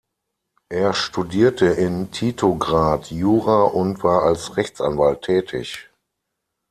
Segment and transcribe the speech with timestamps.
[0.69, 5.91] Er studierte in Titograd Jura und war als Rechtsanwalt tätig.